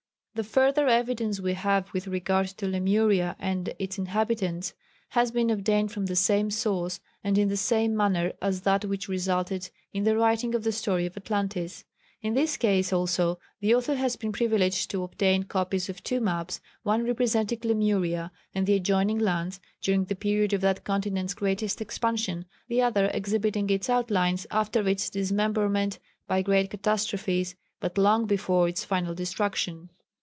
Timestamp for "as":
8.41-8.61